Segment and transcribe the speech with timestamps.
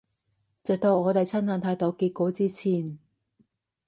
[0.63, 2.97] 直到我哋親眼睇到結果之前